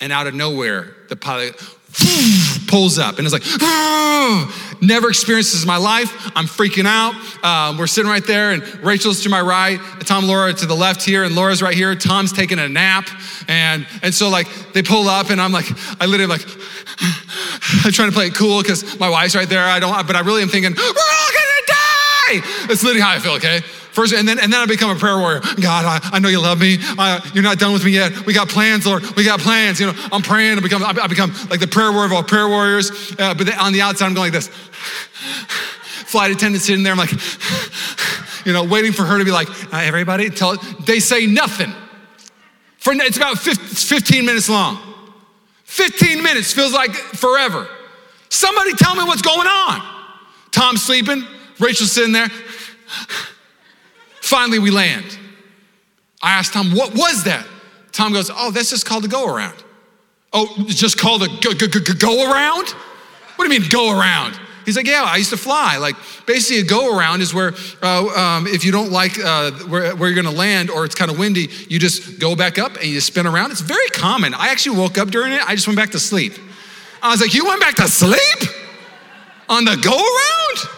[0.00, 1.54] And out of nowhere, the pilot
[2.66, 6.32] pulls up and is like, oh, never experienced this in my life.
[6.36, 7.14] I'm freaking out.
[7.44, 11.04] Um, we're sitting right there, and Rachel's to my right, Tom, Laura to the left
[11.04, 11.94] here, and Laura's right here.
[11.94, 13.08] Tom's taking a nap,
[13.48, 15.66] and and so like they pull up, and I'm like,
[16.00, 16.46] I literally like,
[17.84, 19.64] I'm trying to play it cool because my wife's right there.
[19.64, 22.66] I don't, but I really am thinking, we're all gonna die.
[22.66, 23.32] That's literally how I feel.
[23.34, 23.62] Okay.
[23.94, 25.40] First, and then, and then I become a prayer warrior.
[25.60, 26.78] God, I, I know you love me.
[27.32, 28.26] you're not done with me yet.
[28.26, 29.04] We got plans, Lord.
[29.14, 29.78] We got plans.
[29.78, 30.58] You know, I'm praying.
[30.58, 32.90] I become, I become like the prayer warrior of all prayer warriors.
[33.16, 34.48] Uh, but on the outside, I'm going like this.
[36.08, 36.90] Flight attendant sitting there.
[36.90, 37.12] I'm like,
[38.44, 40.56] you know, waiting for her to be like, uh, everybody, tell.
[40.56, 41.72] They say nothing.
[42.78, 44.76] For it's about 15 minutes long.
[45.66, 47.68] 15 minutes feels like forever.
[48.28, 49.80] Somebody tell me what's going on.
[50.50, 51.24] Tom's sleeping.
[51.60, 52.28] Rachel's sitting there.
[54.34, 55.16] Finally, we land.
[56.20, 57.46] I asked Tom, what was that?
[57.92, 59.54] Tom goes, oh, that's just called a go around.
[60.32, 62.66] Oh, it's just called a go, go, go, go around?
[63.36, 64.36] What do you mean go around?
[64.64, 65.76] He's like, yeah, I used to fly.
[65.76, 65.94] Like,
[66.26, 70.10] basically, a go around is where uh, um, if you don't like uh, where, where,
[70.10, 73.00] you're gonna land or it's kind of windy, you just go back up and you
[73.00, 73.52] spin around.
[73.52, 74.34] It's very common.
[74.34, 76.32] I actually woke up during it, I just went back to sleep.
[77.00, 78.50] I was like, you went back to sleep?
[79.48, 80.73] On the go around?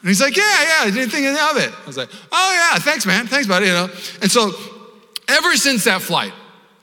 [0.00, 1.72] And he's like, yeah, yeah, I didn't think of it.
[1.72, 3.26] I was like, oh yeah, thanks, man.
[3.26, 3.66] Thanks, buddy.
[3.66, 3.90] You know.
[4.22, 4.52] And so
[5.28, 6.32] ever since that flight,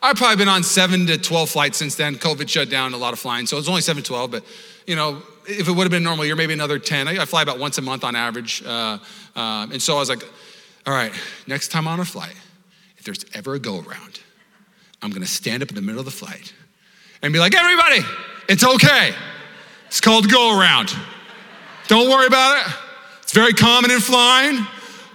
[0.02, 2.16] I've probably been on seven to 12 flights since then.
[2.16, 3.48] COVID shut down a lot of flying.
[3.48, 4.44] So it's only seven to 12, but
[4.86, 7.08] you know, if it would have been normal year, maybe another 10.
[7.08, 8.62] I, fly about once a month on average.
[8.64, 9.00] Uh,
[9.36, 10.24] uh, and so I was like,
[10.86, 11.12] all right,
[11.48, 12.36] next time on a flight,
[12.98, 14.20] if there's ever a go around,
[15.02, 16.54] I'm gonna stand up in the middle of the flight
[17.22, 18.00] and be like, everybody,
[18.48, 19.14] it's okay.
[19.88, 20.96] It's called go around.
[21.88, 22.74] Don't worry about it.
[23.28, 24.66] It's very common in flying.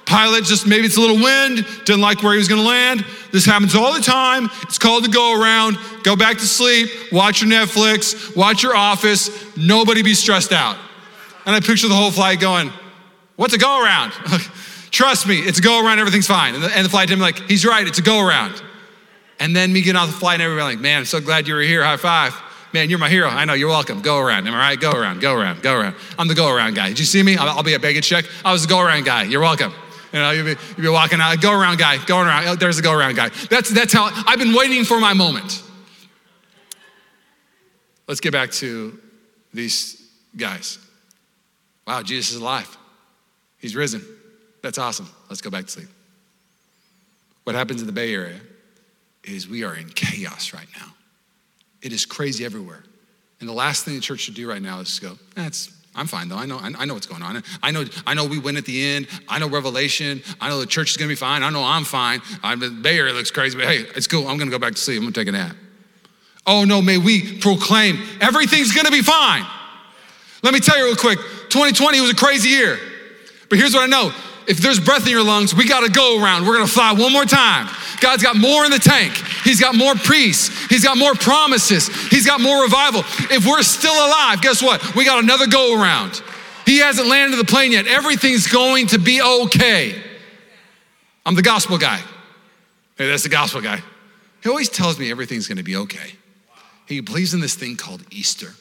[0.05, 3.07] Pilot just maybe it's a little wind, didn't like where he was gonna land.
[3.33, 4.51] This happens all the time.
[4.65, 5.79] It's called the go around.
[6.03, 10.77] Go back to sleep, watch your Netflix, watch your office, nobody be stressed out.
[11.47, 12.71] And I picture the whole flight going,
[13.37, 14.11] What's a go around?
[14.91, 16.55] Trust me, it's a go around, everything's fine.
[16.55, 18.63] And the, and the flight attendant, like, he's right, it's a go around.
[19.41, 21.55] And then me getting off the flight and everybody like, man, I'm so glad you
[21.55, 22.39] were here, high five.
[22.73, 23.29] Man, you're my hero.
[23.29, 24.01] I know, you're welcome.
[24.01, 24.47] Go around.
[24.47, 24.81] Am I right?
[24.81, 25.95] Go around, go around, go around.
[26.19, 26.89] I'm the go around guy.
[26.89, 27.37] Did you see me?
[27.37, 28.25] I'll, I'll be a baggage check.
[28.45, 29.25] I was the go around guy.
[29.25, 29.73] You're welcome.
[30.13, 32.47] You know, you'll be, you'll be walking out, go around guy, going around.
[32.47, 33.31] Oh, there's a go around guy.
[33.51, 35.63] That's, that's how I've been waiting for my moment.
[38.07, 38.99] Let's get back to
[39.55, 40.07] these
[40.37, 40.79] guys.
[41.87, 42.77] Wow, Jesus is alive.
[43.59, 44.05] He's risen.
[44.63, 45.09] That's awesome.
[45.29, 45.89] Let's go back to sleep.
[47.45, 48.41] What happens in the Bay Area
[49.25, 50.93] is we are in chaos right now.
[51.83, 52.83] It is crazy everywhere.
[53.41, 56.07] And the last thing the church should do right now is go, that's, eh, I'm
[56.07, 56.37] fine though.
[56.37, 57.43] I know, I know what's going on.
[57.63, 59.09] I know, I know we win at the end.
[59.29, 60.23] I know Revelation.
[60.41, 61.43] I know the church is going to be fine.
[61.43, 62.23] I know I'm fine.
[62.43, 64.27] I'm the Bay Area looks crazy, but hey, it's cool.
[64.29, 64.99] I'm going to go back to sleep.
[64.99, 65.57] I'm going to take a nap.
[66.47, 69.45] Oh no, may we proclaim everything's going to be fine.
[70.43, 71.19] Let me tell you real quick.
[71.51, 72.79] 2020 was a crazy year,
[73.51, 74.13] but here's what I know:
[74.49, 76.47] if there's breath in your lungs, we got to go around.
[76.47, 77.69] We're going to fly one more time.
[78.01, 79.13] God's got more in the tank.
[79.45, 80.67] He's got more priests.
[80.67, 81.89] He's got more promises.
[82.09, 83.01] He's got more revival.
[83.31, 84.95] If we're still alive, guess what?
[84.95, 86.23] We got another go around.
[86.65, 87.87] He hasn't landed the plane yet.
[87.87, 90.01] Everything's going to be okay.
[91.27, 92.01] I'm the gospel guy.
[92.97, 93.83] Hey, that's the gospel guy.
[94.43, 96.13] He always tells me everything's going to be okay.
[96.87, 98.55] He believes in this thing called Easter.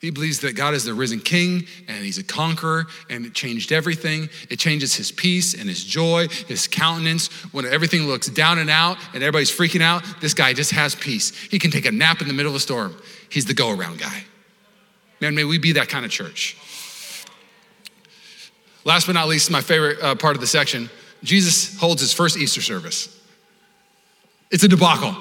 [0.00, 3.72] He believes that God is the risen king and he's a conqueror and it changed
[3.72, 4.28] everything.
[4.48, 7.26] It changes his peace and his joy, his countenance.
[7.52, 11.36] When everything looks down and out and everybody's freaking out, this guy just has peace.
[11.36, 12.94] He can take a nap in the middle of a storm.
[13.28, 14.22] He's the go around guy.
[15.20, 16.56] Man, may we be that kind of church.
[18.84, 20.88] Last but not least, my favorite uh, part of the section
[21.24, 23.20] Jesus holds his first Easter service.
[24.52, 25.16] It's a debacle.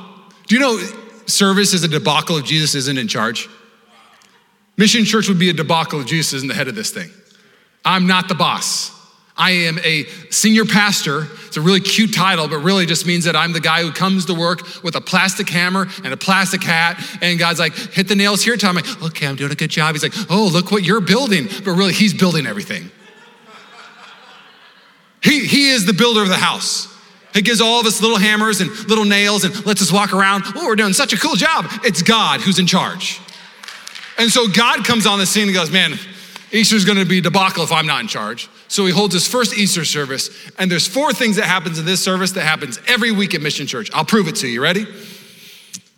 [0.46, 0.78] Do you know
[1.26, 3.50] service is a debacle if Jesus isn't in charge?
[4.78, 7.10] Mission Church would be a debacle if Jesus isn't the head of this thing.
[7.84, 8.92] I'm not the boss.
[9.38, 11.28] I am a senior pastor.
[11.46, 14.26] It's a really cute title, but really just means that I'm the guy who comes
[14.26, 17.00] to work with a plastic hammer and a plastic hat.
[17.22, 18.78] And God's like, hit the nails here, Tom.
[18.78, 19.94] I'm like, okay, I'm doing a good job.
[19.94, 21.48] He's like, oh, look what you're building.
[21.64, 22.90] But really, he's building everything.
[25.24, 26.94] He, he is the builder of the house.
[27.34, 30.44] He gives all of us little hammers and little nails and lets us walk around.
[30.56, 31.68] Oh, we're doing such a cool job.
[31.84, 33.20] It's God who's in charge.
[34.18, 35.94] And so God comes on the scene and goes, man,
[36.52, 38.50] Easter's gonna be a debacle if I'm not in charge.
[38.68, 42.04] So he holds his first Easter service, and there's four things that happens in this
[42.04, 43.90] service that happens every week at Mission Church.
[43.94, 44.62] I'll prove it to you.
[44.62, 44.86] Ready?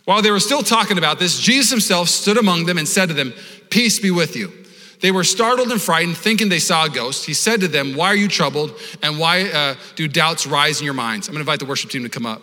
[0.04, 3.14] While they were still talking about this, Jesus himself stood among them and said to
[3.14, 3.32] them,
[3.70, 4.52] Peace be with you.
[5.00, 7.24] They were startled and frightened, thinking they saw a ghost.
[7.24, 8.78] He said to them, Why are you troubled?
[9.02, 11.28] And why uh, do doubts rise in your minds?
[11.28, 12.42] I'm gonna invite the worship team to come up.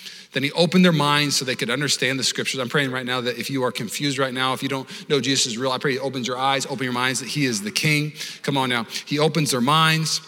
[0.33, 2.59] Then he opened their minds so they could understand the scriptures.
[2.59, 5.19] I'm praying right now that if you are confused right now, if you don't know
[5.19, 7.61] Jesus is real, I pray he opens your eyes, open your minds that he is
[7.61, 8.13] the king.
[8.41, 8.85] Come on now.
[9.05, 10.21] He opens their minds.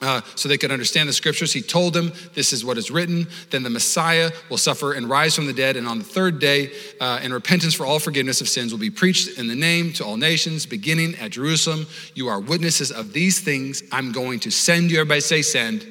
[0.00, 1.52] Uh, so they could understand the scriptures.
[1.52, 3.26] He told them, This is what is written.
[3.50, 5.76] Then the Messiah will suffer and rise from the dead.
[5.76, 8.90] And on the third day, uh, and repentance for all forgiveness of sins will be
[8.90, 11.86] preached in the name to all nations, beginning at Jerusalem.
[12.14, 13.82] You are witnesses of these things.
[13.92, 14.98] I'm going to send you.
[14.98, 15.86] Everybody say, Send.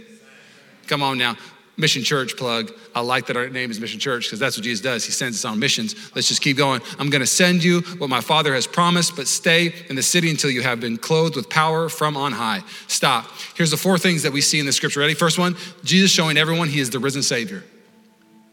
[0.88, 1.36] Come on now.
[1.76, 2.72] Mission Church plug.
[2.94, 5.06] I like that our name is Mission Church because that's what Jesus does.
[5.06, 5.96] He sends us on missions.
[6.16, 6.82] Let's just keep going.
[7.00, 10.30] I'm going to send you what my Father has promised, but stay in the city
[10.30, 12.62] until you have been clothed with power from on high.
[12.88, 13.28] Stop.
[13.56, 15.00] Here's the four things that we see in the scripture.
[15.00, 15.16] Ready?
[15.16, 17.64] First one Jesus showing everyone he is the risen Savior.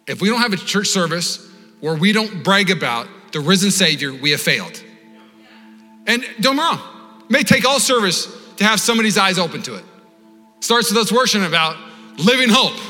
[0.07, 1.47] If we don't have a church service
[1.81, 4.83] where we don't brag about the risen Savior, we have failed.
[6.07, 6.81] And don't wrong,
[7.25, 9.85] it may take all service to have somebody's eyes open to it.
[10.61, 11.77] Starts with us worshiping about
[12.19, 12.90] living hope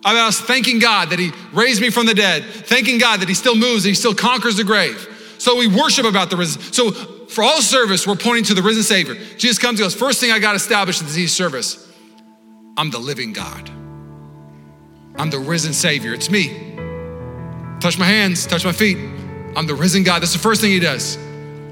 [0.00, 3.34] about us thanking God that He raised me from the dead, thanking God that He
[3.34, 5.06] still moves, and He still conquers the grave.
[5.38, 6.60] So we worship about the risen.
[6.72, 9.14] So for all service, we're pointing to the risen Savior.
[9.36, 9.94] Jesus comes to us.
[9.94, 11.86] First thing I got established in this service
[12.76, 13.68] I'm the living God.
[15.16, 16.14] I'm the risen Savior.
[16.14, 16.74] It's me.
[17.80, 18.98] Touch my hands, touch my feet.
[19.56, 20.22] I'm the risen God.
[20.22, 21.16] That's the first thing He does.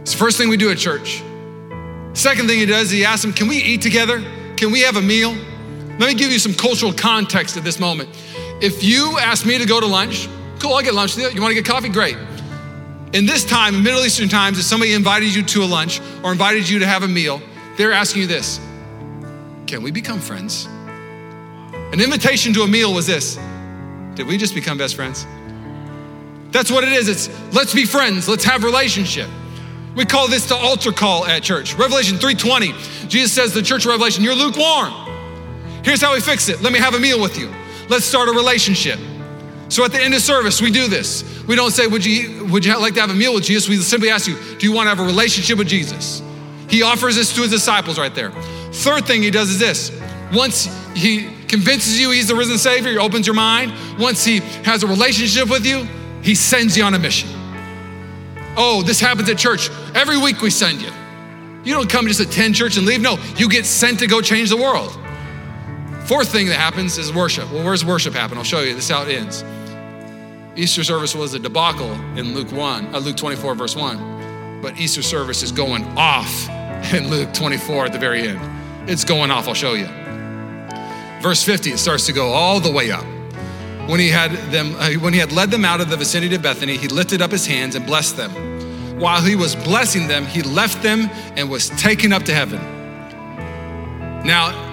[0.01, 1.23] It's the first thing we do at church.
[2.15, 4.25] Second thing He does, He asks them, Can we eat together?
[4.57, 5.37] Can we have a meal?
[5.99, 8.09] Let me give you some cultural context at this moment.
[8.61, 10.29] If you ask me to go to lunch,
[10.61, 11.17] cool, I'll get lunch.
[11.17, 11.89] You want to get coffee?
[11.89, 12.17] Great.
[13.13, 16.69] In this time, Middle Eastern times, if somebody invited you to a lunch or invited
[16.69, 17.41] you to have a meal,
[17.77, 18.61] they're asking you this
[19.67, 20.67] Can we become friends?
[21.93, 23.37] An invitation to a meal was this
[24.15, 25.27] Did we just become best friends?
[26.51, 27.09] That's what it is.
[27.09, 29.29] It's let's be friends, let's have relationship.
[29.97, 31.75] We call this the altar call at church.
[31.75, 33.09] Revelation 3:20.
[33.09, 35.08] Jesus says the church of Revelation, you're lukewarm.
[35.89, 36.61] Here's how we fix it.
[36.61, 37.51] Let me have a meal with you.
[37.89, 38.99] Let's start a relationship.
[39.71, 41.43] So at the end of service, we do this.
[41.47, 43.71] We don't say, Would you, would you like to have a meal with Jesus?
[43.71, 46.23] We simply ask you, Do you want to have a relationship with Jesus?
[46.69, 48.33] He offers this to his disciples right there.
[48.71, 49.91] Third thing he does is this
[50.31, 53.73] once he convinces you he's the risen Savior, he opens your mind.
[53.99, 55.89] Once he has a relationship with you,
[56.23, 57.31] he sends you on a mission.
[58.59, 59.71] Oh, this happens at church.
[59.95, 60.91] Every week we send you.
[61.65, 63.01] You don't come just attend church and leave.
[63.01, 64.95] No, you get sent to go change the world.
[66.09, 67.53] Fourth thing that happens is worship.
[67.53, 68.39] Well, where's worship happen?
[68.39, 68.75] I'll show you.
[68.75, 69.45] This is how it ends.
[70.57, 74.61] Easter service was a debacle in Luke 1, uh, Luke 24, verse 1.
[74.63, 76.49] But Easter service is going off
[76.95, 78.41] in Luke 24 at the very end.
[78.89, 79.87] It's going off, I'll show you.
[81.21, 83.05] Verse 50, it starts to go all the way up.
[83.87, 86.41] When he had them, uh, when he had led them out of the vicinity of
[86.41, 88.31] Bethany, he lifted up his hands and blessed them.
[88.99, 92.61] While he was blessing them, he left them and was taken up to heaven.
[94.25, 94.68] Now,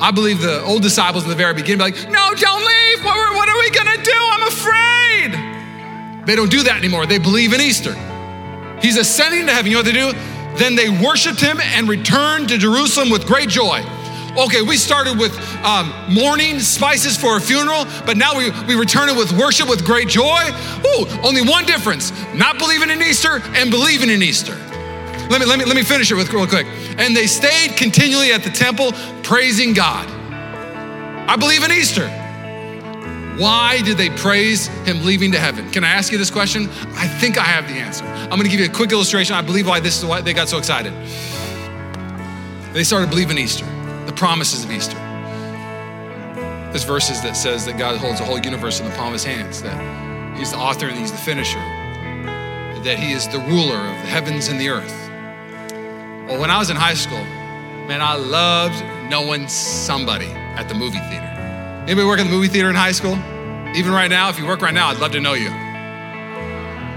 [0.00, 3.04] I believe the old disciples in the very beginning be like, no, don't leave.
[3.04, 4.16] What, what are we going to do?
[4.16, 6.26] I'm afraid.
[6.26, 7.06] They don't do that anymore.
[7.06, 7.94] They believe in Easter.
[8.80, 9.70] He's ascending to heaven.
[9.70, 10.12] You know what they do?
[10.58, 13.82] Then they worshiped him and returned to Jerusalem with great joy.
[14.36, 15.32] Okay, we started with
[15.64, 19.84] um, mourning, spices for a funeral, but now we, we return it with worship with
[19.84, 20.42] great joy.
[20.84, 24.54] Ooh, only one difference not believing in Easter and believing in Easter.
[25.30, 26.66] Let me, let me, let me finish it with real quick.
[26.98, 30.08] And they stayed continually at the temple praising God.
[31.28, 32.08] I believe in Easter.
[33.38, 35.68] Why did they praise him leaving to heaven?
[35.70, 36.68] Can I ask you this question?
[36.94, 38.04] I think I have the answer.
[38.04, 39.34] I'm gonna give you a quick illustration.
[39.34, 40.92] I believe why this is why they got so excited.
[42.72, 43.64] They started believing Easter,
[44.06, 44.96] the promises of Easter.
[46.70, 49.24] There's verses that says that God holds the whole universe in the palm of his
[49.24, 53.96] hands, that he's the author and he's the finisher, that he is the ruler of
[54.02, 55.03] the heavens and the earth.
[56.26, 57.22] Well, when I was in high school,
[57.86, 61.26] man, I loved knowing somebody at the movie theater.
[61.86, 63.18] Anybody work in the movie theater in high school?
[63.76, 65.50] Even right now, if you work right now, I'd love to know you.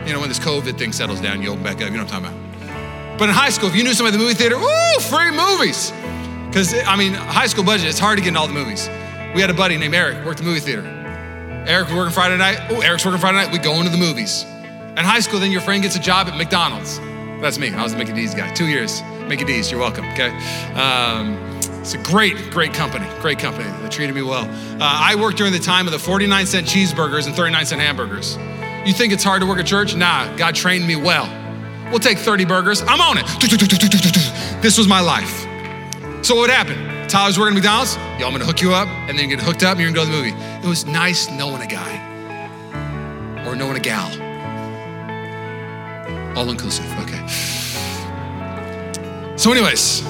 [0.08, 1.82] You know, when this COVID thing settles down, you open back up.
[1.82, 3.20] You know what I'm talking about.
[3.20, 5.92] But in high school, if you knew somebody at the movie theater, woo, free movies.
[6.48, 8.88] Because, I mean, high school budget, it's hard to get in all the movies.
[9.36, 10.86] We had a buddy named Eric, worked the movie theater.
[11.68, 12.60] Eric was working Friday night.
[12.70, 13.52] Oh, Eric's working Friday night.
[13.52, 14.46] We go into the movies.
[14.96, 17.02] In high school, then your friend gets a job at McDonald's.
[17.42, 17.72] That's me.
[17.72, 18.52] I was the Mickey D's guy.
[18.54, 19.02] Two years.
[19.28, 19.70] Mickey D's.
[19.72, 20.06] You're welcome.
[20.10, 20.30] Okay.
[20.74, 21.38] Um,
[21.80, 23.08] it's a great, great company.
[23.22, 23.70] Great company.
[23.82, 24.46] They treated me well.
[24.46, 28.38] Uh, I worked during the time of the 49 cent cheeseburgers and 39 cent hamburgers.
[28.86, 29.96] You think it's hard to work at church?
[29.96, 30.36] Nah.
[30.36, 31.28] God trained me well.
[31.90, 32.82] We'll take 30 burgers.
[32.82, 34.62] I'm on it.
[34.62, 35.46] This was my life.
[36.26, 37.08] So what would happen?
[37.08, 37.96] Tyler's working at McDonald's.
[38.20, 40.12] Yo, I'm gonna hook you up, and then you get hooked up, and you're gonna
[40.12, 40.66] go to the movie.
[40.66, 44.08] It was nice knowing a guy or knowing a gal.
[46.38, 46.86] All inclusive.
[49.38, 50.04] So, anyways,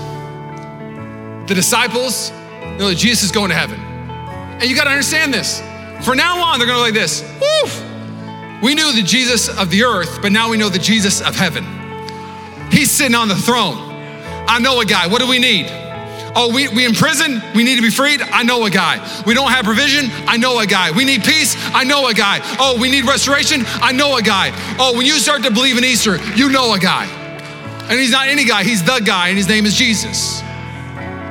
[1.47, 2.31] the disciples
[2.79, 5.61] know that Jesus is going to heaven, and you got to understand this.
[6.05, 7.23] For now on, they're gonna go like this.
[8.63, 11.65] We knew the Jesus of the earth, but now we know the Jesus of heaven.
[12.71, 13.75] He's sitting on the throne.
[14.47, 15.07] I know a guy.
[15.07, 15.67] What do we need?
[16.35, 18.21] Oh, we, we in prison, we need to be freed.
[18.21, 19.23] I know a guy.
[19.25, 20.09] We don't have provision.
[20.27, 20.91] I know a guy.
[20.91, 21.55] We need peace.
[21.73, 22.39] I know a guy.
[22.59, 23.63] Oh, we need restoration.
[23.65, 24.51] I know a guy.
[24.79, 27.26] Oh, when you start to believe in Easter, you know a guy.
[27.89, 30.41] And he's not any guy, he's the guy, and his name is Jesus.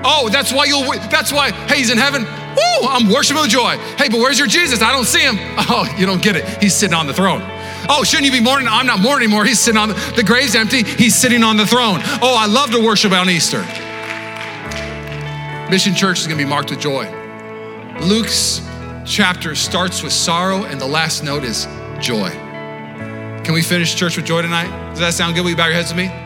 [0.09, 2.23] Oh, that's why you'll, that's why, hey, he's in heaven.
[2.25, 3.77] Woo, I'm worshiping with joy.
[3.99, 4.81] Hey, but where's your Jesus?
[4.81, 5.37] I don't see him.
[5.69, 6.63] Oh, you don't get it.
[6.63, 7.43] He's sitting on the throne.
[7.89, 8.69] Oh, shouldn't you be mourning?
[8.69, 9.45] I'm not mourning anymore.
[9.45, 10.85] He's sitting on the, the grave's empty.
[10.85, 12.01] He's sitting on the throne.
[12.23, 13.63] Oh, I love to worship on Easter.
[15.71, 17.11] Mission Church is going to be marked with joy.
[18.01, 18.61] Luke's
[19.05, 21.67] chapter starts with sorrow, and the last note is
[21.99, 22.31] joy.
[23.45, 24.71] Can we finish church with joy tonight?
[24.91, 25.43] Does that sound good?
[25.43, 26.26] Will you bow your heads with me?